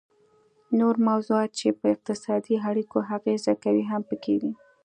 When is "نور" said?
0.79-0.95